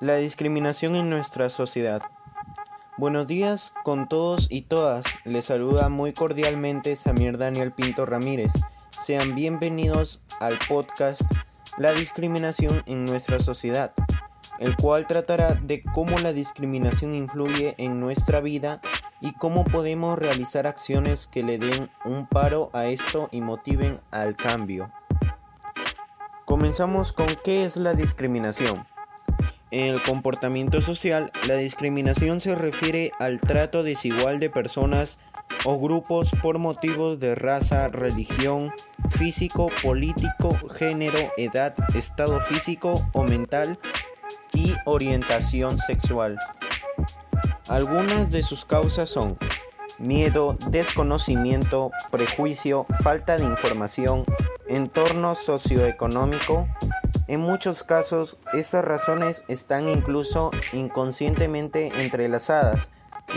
La 0.00 0.14
discriminación 0.14 0.94
en 0.94 1.10
nuestra 1.10 1.50
sociedad. 1.50 2.02
Buenos 2.98 3.26
días 3.26 3.74
con 3.82 4.08
todos 4.08 4.46
y 4.48 4.62
todas. 4.62 5.04
Les 5.24 5.46
saluda 5.46 5.88
muy 5.88 6.12
cordialmente 6.12 6.94
Samir 6.94 7.36
Daniel 7.36 7.72
Pinto 7.72 8.06
Ramírez. 8.06 8.52
Sean 8.90 9.34
bienvenidos 9.34 10.22
al 10.38 10.56
podcast 10.68 11.22
La 11.78 11.90
discriminación 11.90 12.84
en 12.86 13.06
nuestra 13.06 13.40
sociedad, 13.40 13.92
el 14.60 14.76
cual 14.76 15.08
tratará 15.08 15.54
de 15.54 15.82
cómo 15.82 16.16
la 16.20 16.32
discriminación 16.32 17.12
influye 17.12 17.74
en 17.76 17.98
nuestra 17.98 18.40
vida 18.40 18.80
y 19.20 19.32
cómo 19.32 19.64
podemos 19.64 20.16
realizar 20.16 20.68
acciones 20.68 21.26
que 21.26 21.42
le 21.42 21.58
den 21.58 21.90
un 22.04 22.28
paro 22.28 22.70
a 22.72 22.86
esto 22.86 23.28
y 23.32 23.40
motiven 23.40 23.98
al 24.12 24.36
cambio. 24.36 24.92
Comenzamos 26.44 27.12
con 27.12 27.26
qué 27.42 27.64
es 27.64 27.76
la 27.76 27.94
discriminación. 27.94 28.86
En 29.70 29.86
el 29.86 30.02
comportamiento 30.02 30.80
social, 30.80 31.30
la 31.46 31.56
discriminación 31.56 32.40
se 32.40 32.54
refiere 32.54 33.12
al 33.18 33.38
trato 33.38 33.82
desigual 33.82 34.40
de 34.40 34.48
personas 34.48 35.18
o 35.64 35.78
grupos 35.78 36.30
por 36.40 36.58
motivos 36.58 37.20
de 37.20 37.34
raza, 37.34 37.88
religión, 37.88 38.72
físico, 39.10 39.68
político, 39.82 40.56
género, 40.74 41.18
edad, 41.36 41.74
estado 41.94 42.40
físico 42.40 42.94
o 43.12 43.22
mental 43.24 43.78
y 44.54 44.74
orientación 44.86 45.78
sexual. 45.78 46.38
Algunas 47.68 48.30
de 48.30 48.40
sus 48.40 48.64
causas 48.64 49.10
son 49.10 49.36
miedo, 49.98 50.56
desconocimiento, 50.70 51.90
prejuicio, 52.10 52.86
falta 53.02 53.36
de 53.36 53.44
información, 53.44 54.24
entorno 54.68 55.34
socioeconómico, 55.34 56.66
en 57.28 57.40
muchos 57.40 57.84
casos, 57.84 58.38
estas 58.54 58.84
razones 58.84 59.44
están 59.48 59.88
incluso 59.88 60.50
inconscientemente 60.72 61.92
entrelazadas, 62.02 62.88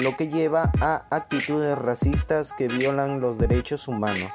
lo 0.02 0.16
que 0.16 0.30
lleva 0.30 0.72
a 0.80 1.06
actitudes 1.09 1.78
racistas 1.78 2.53
que 2.53 2.70
violan 2.70 3.20
los 3.20 3.38
derechos 3.38 3.89
humanos. 3.89 4.31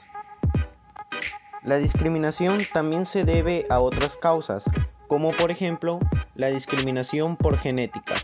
La 1.63 1.79
discriminación 1.79 2.59
también 2.75 3.07
se 3.07 3.25
debe 3.25 3.67
a 3.71 3.81
otras 3.81 4.17
causas, 4.17 4.65
como 5.09 5.33
por 5.33 5.51
ejemplo 5.51 6.01
la 6.35 6.49
discriminación 6.49 7.37
por 7.37 7.57
genética. 7.57 8.15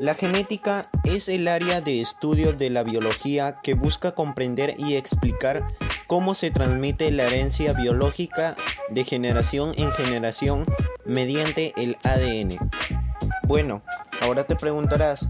La 0.00 0.14
genética 0.14 0.90
es 1.04 1.28
el 1.28 1.46
área 1.46 1.80
de 1.80 2.00
estudio 2.00 2.52
de 2.52 2.70
la 2.70 2.82
biología 2.82 3.60
que 3.62 3.74
busca 3.74 4.16
comprender 4.16 4.74
y 4.78 4.96
explicar 4.96 5.64
cómo 6.14 6.36
se 6.36 6.52
transmite 6.52 7.10
la 7.10 7.24
herencia 7.24 7.72
biológica 7.72 8.54
de 8.88 9.02
generación 9.02 9.72
en 9.76 9.90
generación 9.90 10.64
mediante 11.04 11.72
el 11.76 11.98
ADN. 12.04 12.70
Bueno, 13.42 13.82
ahora 14.20 14.44
te 14.44 14.54
preguntarás, 14.54 15.26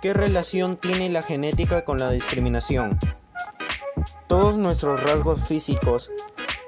¿qué 0.00 0.14
relación 0.14 0.76
tiene 0.76 1.08
la 1.08 1.24
genética 1.24 1.84
con 1.84 1.98
la 1.98 2.08
discriminación? 2.12 3.00
Todos 4.28 4.56
nuestros 4.56 5.02
rasgos 5.02 5.48
físicos, 5.48 6.12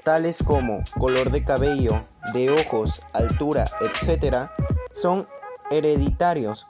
tales 0.03 0.42
como 0.42 0.83
color 0.98 1.31
de 1.31 1.44
cabello, 1.44 2.05
de 2.34 2.50
ojos, 2.50 3.03
altura, 3.12 3.70
etc., 3.81 4.48
son 4.91 5.28
hereditarios. 5.70 6.66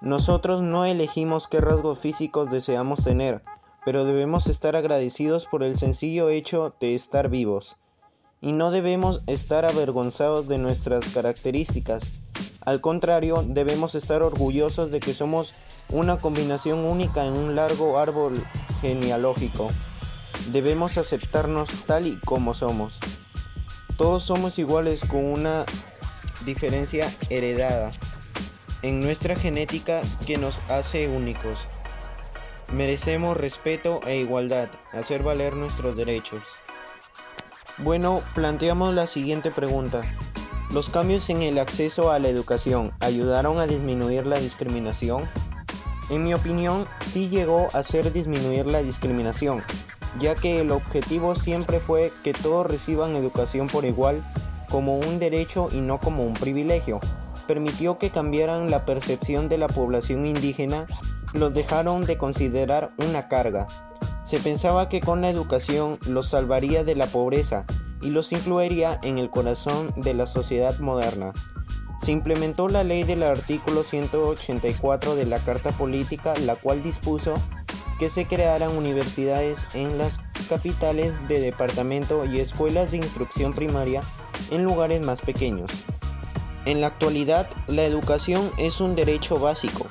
Nosotros 0.00 0.62
no 0.62 0.84
elegimos 0.84 1.48
qué 1.48 1.60
rasgos 1.60 1.98
físicos 1.98 2.48
deseamos 2.48 3.02
tener, 3.02 3.42
pero 3.84 4.04
debemos 4.04 4.46
estar 4.46 4.76
agradecidos 4.76 5.46
por 5.46 5.62
el 5.62 5.76
sencillo 5.76 6.28
hecho 6.28 6.74
de 6.80 6.94
estar 6.94 7.28
vivos. 7.28 7.76
Y 8.40 8.52
no 8.52 8.70
debemos 8.70 9.22
estar 9.26 9.64
avergonzados 9.64 10.48
de 10.48 10.58
nuestras 10.58 11.08
características. 11.10 12.10
Al 12.60 12.80
contrario, 12.80 13.44
debemos 13.46 13.94
estar 13.94 14.22
orgullosos 14.22 14.90
de 14.90 15.00
que 15.00 15.14
somos 15.14 15.54
una 15.88 16.18
combinación 16.18 16.80
única 16.80 17.24
en 17.24 17.34
un 17.34 17.54
largo 17.54 17.98
árbol 17.98 18.34
genealógico. 18.80 19.68
Debemos 20.50 20.98
aceptarnos 20.98 21.84
tal 21.86 22.06
y 22.06 22.18
como 22.20 22.54
somos. 22.54 22.98
Todos 23.96 24.24
somos 24.24 24.58
iguales 24.58 25.04
con 25.04 25.24
una 25.24 25.64
diferencia 26.44 27.12
heredada 27.30 27.90
en 28.82 29.00
nuestra 29.00 29.36
genética 29.36 30.02
que 30.26 30.38
nos 30.38 30.60
hace 30.68 31.08
únicos. 31.08 31.68
Merecemos 32.72 33.36
respeto 33.36 34.00
e 34.06 34.16
igualdad, 34.16 34.70
hacer 34.92 35.22
valer 35.22 35.54
nuestros 35.54 35.94
derechos. 35.94 36.42
Bueno, 37.76 38.22
planteamos 38.34 38.94
la 38.94 39.06
siguiente 39.06 39.50
pregunta. 39.50 40.00
¿Los 40.72 40.88
cambios 40.88 41.28
en 41.28 41.42
el 41.42 41.58
acceso 41.58 42.10
a 42.10 42.18
la 42.18 42.30
educación 42.30 42.92
ayudaron 43.00 43.58
a 43.58 43.66
disminuir 43.66 44.26
la 44.26 44.38
discriminación? 44.38 45.28
En 46.08 46.24
mi 46.24 46.32
opinión, 46.32 46.88
sí 47.00 47.28
llegó 47.28 47.68
a 47.74 47.82
ser 47.82 48.10
disminuir 48.10 48.66
la 48.66 48.82
discriminación, 48.82 49.62
ya 50.18 50.34
que 50.34 50.60
el 50.60 50.70
objetivo 50.70 51.34
siempre 51.34 51.78
fue 51.78 52.10
que 52.24 52.32
todos 52.32 52.66
reciban 52.66 53.16
educación 53.16 53.66
por 53.66 53.84
igual 53.84 54.24
como 54.70 54.96
un 54.96 55.18
derecho 55.18 55.68
y 55.72 55.82
no 55.82 56.00
como 56.00 56.24
un 56.24 56.32
privilegio. 56.32 57.00
Permitió 57.46 57.98
que 57.98 58.08
cambiaran 58.08 58.70
la 58.70 58.86
percepción 58.86 59.50
de 59.50 59.58
la 59.58 59.68
población 59.68 60.24
indígena 60.24 60.86
los 61.34 61.54
dejaron 61.54 62.02
de 62.02 62.18
considerar 62.18 62.92
una 62.98 63.28
carga. 63.28 63.66
Se 64.24 64.38
pensaba 64.38 64.88
que 64.88 65.00
con 65.00 65.20
la 65.20 65.30
educación 65.30 65.98
los 66.06 66.28
salvaría 66.28 66.84
de 66.84 66.94
la 66.94 67.06
pobreza 67.06 67.64
y 68.00 68.10
los 68.10 68.32
incluiría 68.32 69.00
en 69.02 69.18
el 69.18 69.30
corazón 69.30 69.92
de 69.96 70.14
la 70.14 70.26
sociedad 70.26 70.78
moderna. 70.78 71.32
Se 72.00 72.12
implementó 72.12 72.68
la 72.68 72.82
ley 72.84 73.04
del 73.04 73.22
artículo 73.22 73.84
184 73.84 75.14
de 75.14 75.26
la 75.26 75.38
Carta 75.38 75.70
Política, 75.70 76.34
la 76.44 76.56
cual 76.56 76.82
dispuso 76.82 77.34
que 77.98 78.08
se 78.08 78.26
crearan 78.26 78.76
universidades 78.76 79.68
en 79.74 79.98
las 79.98 80.20
capitales 80.48 81.26
de 81.28 81.40
departamento 81.40 82.24
y 82.24 82.40
escuelas 82.40 82.90
de 82.90 82.96
instrucción 82.96 83.52
primaria 83.52 84.02
en 84.50 84.64
lugares 84.64 85.06
más 85.06 85.20
pequeños. 85.20 85.70
En 86.64 86.80
la 86.80 86.88
actualidad, 86.88 87.48
la 87.68 87.84
educación 87.84 88.50
es 88.58 88.80
un 88.80 88.96
derecho 88.96 89.38
básico 89.38 89.86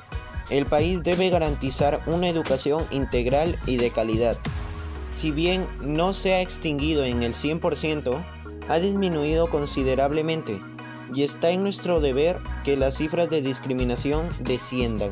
el 0.52 0.66
país 0.66 1.02
debe 1.02 1.30
garantizar 1.30 2.02
una 2.06 2.28
educación 2.28 2.84
integral 2.90 3.58
y 3.66 3.78
de 3.78 3.90
calidad. 3.90 4.36
Si 5.14 5.30
bien 5.30 5.66
no 5.80 6.12
se 6.12 6.34
ha 6.34 6.40
extinguido 6.40 7.04
en 7.04 7.22
el 7.22 7.34
100%, 7.34 8.24
ha 8.68 8.78
disminuido 8.78 9.50
considerablemente 9.50 10.60
y 11.14 11.22
está 11.22 11.50
en 11.50 11.62
nuestro 11.62 12.00
deber 12.00 12.38
que 12.64 12.76
las 12.76 12.96
cifras 12.96 13.28
de 13.30 13.42
discriminación 13.42 14.28
desciendan. 14.40 15.10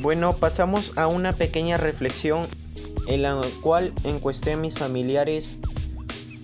Bueno, 0.00 0.32
pasamos 0.34 0.92
a 0.96 1.06
una 1.06 1.32
pequeña 1.32 1.76
reflexión 1.76 2.42
en 3.06 3.22
la 3.22 3.40
cual 3.60 3.92
encuesté 4.04 4.52
a 4.52 4.56
mis 4.56 4.74
familiares 4.74 5.58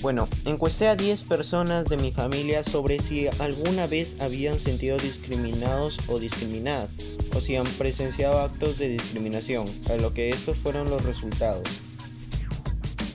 bueno, 0.03 0.29
encuesté 0.47 0.89
a 0.89 0.97
10 0.97 1.23
personas 1.23 1.87
de 1.87 1.97
mi 1.97 2.11
familia 2.11 2.65
sobre 2.65 2.99
si 2.99 3.29
alguna 3.39 3.87
vez 3.87 4.21
habían 4.21 4.59
sentido 4.59 4.99
discriminados 4.99 6.01
o 6.09 6.19
discriminadas, 6.19 6.97
o 7.37 7.41
si 7.41 7.55
han 7.55 7.67
presenciado 7.79 8.41
actos 8.41 8.79
de 8.79 8.89
discriminación, 8.89 9.65
a 9.89 9.95
lo 9.95 10.13
que 10.13 10.31
estos 10.31 10.59
fueron 10.59 10.91
los 10.91 11.05
resultados. 11.05 11.63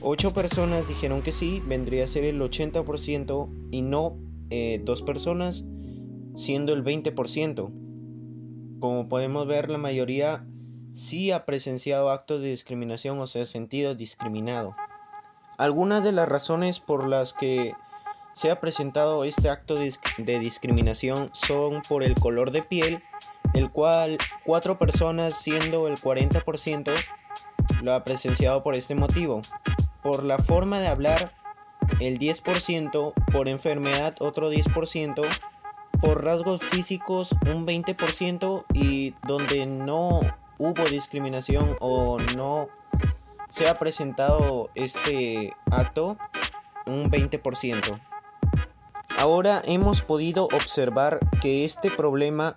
8 0.00 0.32
personas 0.32 0.88
dijeron 0.88 1.20
que 1.20 1.30
sí, 1.30 1.62
vendría 1.66 2.04
a 2.04 2.06
ser 2.06 2.24
el 2.24 2.40
80%, 2.40 3.68
y 3.70 3.82
no 3.82 4.16
eh, 4.48 4.80
2 4.82 5.02
personas, 5.02 5.66
siendo 6.36 6.72
el 6.72 6.82
20%. 6.82 7.70
Como 8.80 9.08
podemos 9.10 9.46
ver, 9.46 9.68
la 9.68 9.78
mayoría 9.78 10.48
sí 10.94 11.32
ha 11.32 11.44
presenciado 11.44 12.08
actos 12.08 12.40
de 12.40 12.48
discriminación 12.48 13.18
o 13.18 13.26
se 13.26 13.42
ha 13.42 13.46
sentido 13.46 13.94
discriminado. 13.94 14.74
Algunas 15.58 16.04
de 16.04 16.12
las 16.12 16.28
razones 16.28 16.78
por 16.78 17.08
las 17.08 17.32
que 17.32 17.74
se 18.32 18.52
ha 18.52 18.60
presentado 18.60 19.24
este 19.24 19.50
acto 19.50 19.74
de, 19.74 20.38
discriminación 20.38 21.30
son 21.32 21.82
por 21.82 22.04
el 22.04 22.14
color 22.14 22.52
de 22.52 22.62
piel, 22.62 23.02
el 23.54 23.68
cual 23.68 24.18
cuatro 24.44 24.78
personas, 24.78 25.34
siendo 25.34 25.88
el 25.88 25.96
40%, 25.96 26.92
lo 27.82 27.92
ha 27.92 28.04
presenciado 28.04 28.62
por 28.62 28.76
este 28.76 28.94
motivo. 28.94 29.42
Por 30.00 30.22
la 30.22 30.38
forma 30.38 30.78
de 30.78 30.86
hablar, 30.86 31.34
el 31.98 32.20
10%, 32.20 33.12
por 33.32 33.48
enfermedad 33.48 34.14
otro 34.20 34.52
10%, 34.52 35.26
por 36.00 36.22
rasgos 36.22 36.62
físicos 36.62 37.34
un 37.52 37.66
20% 37.66 38.64
y 38.74 39.16
donde 39.26 39.66
no 39.66 40.20
hubo 40.58 40.84
discriminación 40.88 41.76
o 41.80 42.20
no 42.36 42.68
se 43.48 43.68
ha 43.68 43.78
presentado 43.78 44.70
este 44.74 45.52
acto 45.70 46.16
un 46.86 47.10
20%. 47.10 48.00
Ahora 49.18 49.62
hemos 49.64 50.00
podido 50.00 50.44
observar 50.44 51.18
que 51.40 51.64
este 51.64 51.90
problema 51.90 52.56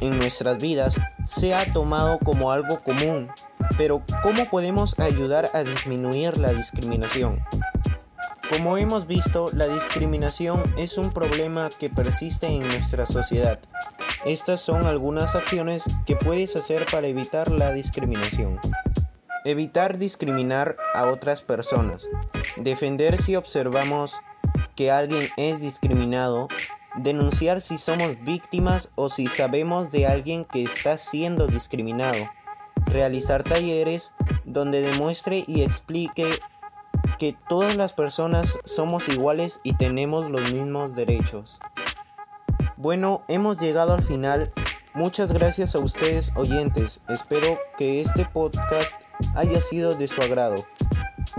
en 0.00 0.18
nuestras 0.18 0.58
vidas 0.58 0.98
se 1.26 1.54
ha 1.54 1.70
tomado 1.72 2.18
como 2.18 2.52
algo 2.52 2.80
común, 2.80 3.28
pero 3.76 4.02
¿cómo 4.22 4.46
podemos 4.46 4.98
ayudar 4.98 5.50
a 5.52 5.62
disminuir 5.62 6.38
la 6.38 6.52
discriminación? 6.52 7.44
Como 8.48 8.76
hemos 8.78 9.06
visto, 9.06 9.48
la 9.52 9.68
discriminación 9.68 10.62
es 10.76 10.98
un 10.98 11.12
problema 11.12 11.68
que 11.68 11.88
persiste 11.88 12.48
en 12.48 12.66
nuestra 12.66 13.06
sociedad 13.06 13.60
Estas 14.24 14.60
son 14.60 14.86
algunas 14.86 15.36
acciones 15.36 15.84
que 16.04 16.16
puedes 16.16 16.56
hacer 16.56 16.84
para 16.90 17.06
evitar 17.06 17.50
la 17.52 17.72
discriminación. 17.72 18.58
Evitar 19.44 19.96
discriminar 19.96 20.76
a 20.94 21.06
otras 21.06 21.40
personas. 21.40 22.10
Defender 22.56 23.16
si 23.16 23.36
observamos 23.36 24.20
que 24.76 24.90
alguien 24.90 25.26
es 25.38 25.62
discriminado. 25.62 26.48
Denunciar 26.96 27.62
si 27.62 27.78
somos 27.78 28.22
víctimas 28.22 28.90
o 28.96 29.08
si 29.08 29.28
sabemos 29.28 29.90
de 29.92 30.06
alguien 30.06 30.44
que 30.44 30.62
está 30.62 30.98
siendo 30.98 31.46
discriminado. 31.46 32.30
Realizar 32.84 33.42
talleres 33.42 34.12
donde 34.44 34.82
demuestre 34.82 35.44
y 35.46 35.62
explique 35.62 36.26
que 37.18 37.34
todas 37.48 37.76
las 37.76 37.94
personas 37.94 38.58
somos 38.64 39.08
iguales 39.08 39.60
y 39.62 39.72
tenemos 39.74 40.30
los 40.30 40.52
mismos 40.52 40.94
derechos. 40.94 41.60
Bueno, 42.76 43.24
hemos 43.28 43.56
llegado 43.56 43.94
al 43.94 44.02
final. 44.02 44.52
Muchas 44.92 45.32
gracias 45.32 45.74
a 45.74 45.78
ustedes 45.78 46.32
oyentes. 46.36 47.00
Espero 47.08 47.58
que 47.78 48.02
este 48.02 48.26
podcast 48.26 49.00
haya 49.34 49.60
sido 49.60 49.94
de 49.94 50.08
su 50.08 50.22
agrado. 50.22 50.64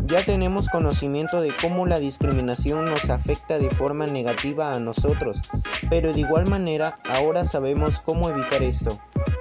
Ya 0.06 0.24
tenemos 0.24 0.70
conocimiento 0.70 1.42
de 1.42 1.52
cómo 1.62 1.86
la 1.86 2.00
discriminación 2.00 2.86
nos 2.86 3.10
afecta 3.10 3.60
de 3.60 3.70
forma 3.70 4.08
negativa 4.08 4.74
a 4.74 4.80
nosotros, 4.80 5.42
pero 5.90 6.14
de 6.14 6.22
igual 6.22 6.48
manera 6.48 7.00
ahora 7.10 7.44
sabemos 7.44 8.00
cómo 8.00 8.30
evitar 8.30 8.64
esto, 8.64 9.00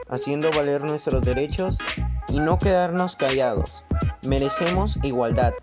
haciendo 0.08 0.50
valer 0.50 0.82
nuestros 0.82 1.22
derechos 1.22 1.78
y 2.28 2.40
no 2.40 2.58
quedarnos 2.58 3.16
callados. 3.16 3.84
Merecemos 4.22 4.98
igualdad. 5.02 5.54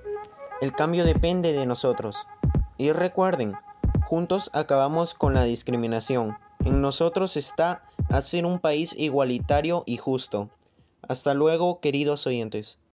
El 0.62 0.74
cambio 0.74 1.06
depende 1.06 1.53
de 1.53 1.65
nosotros. 1.65 2.25
Y 2.77 2.91
recuerden, 2.91 3.56
juntos 4.03 4.50
acabamos 4.53 5.13
con 5.13 5.33
la 5.33 5.44
discriminación. 5.44 6.38
En 6.65 6.81
nosotros 6.81 7.38
está 7.38 7.83
hacer 8.09 8.45
un 8.45 8.59
país 8.59 8.95
igualitario 8.97 9.83
y 9.85 9.97
justo. 9.97 10.50
Hasta 11.01 11.33
luego, 11.33 11.79
queridos 11.79 12.27
oyentes. 12.27 12.79